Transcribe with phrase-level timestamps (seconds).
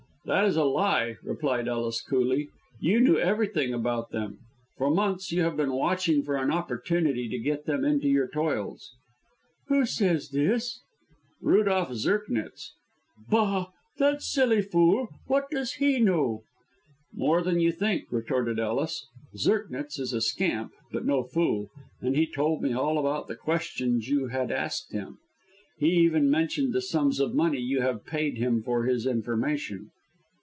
[0.25, 2.49] "That is a lie!" replied Ellis, coolly.
[2.79, 4.37] "You know everything about them.
[4.77, 8.91] For months you have been watching for an opportunity to get them into your toils."
[9.69, 10.81] "Who says this?"
[11.41, 12.73] "Rudolph Zirknitz."
[13.31, 13.69] "Bah!
[13.97, 15.07] that silly fool!
[15.25, 16.43] What does he know?"
[17.11, 19.07] "More than you think," retorted Ellis.
[19.35, 24.07] "Zirknitz is a scamp, but no fool, and he told me all about the questions
[24.07, 25.17] you had asked him.
[25.79, 29.89] He even mentioned the sums of money you have paid him for his information."